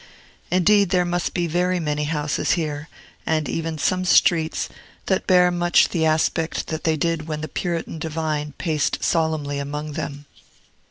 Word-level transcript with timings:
Indeed, 0.49 0.89
there 0.89 1.05
must 1.05 1.31
be 1.35 1.45
very 1.45 1.79
many 1.79 2.05
houses 2.05 2.53
here, 2.53 2.89
and 3.23 3.47
even 3.47 3.77
some 3.77 4.03
streets, 4.03 4.67
that 5.05 5.27
bear 5.27 5.51
much 5.51 5.89
the 5.89 6.07
aspect 6.07 6.65
that 6.69 6.85
they 6.85 6.97
did 6.97 7.27
when 7.27 7.41
the 7.41 7.47
Puritan 7.47 7.99
divine 7.99 8.55
paced 8.57 9.03
solemnly 9.03 9.59
among 9.59 9.91
them. 9.91 10.25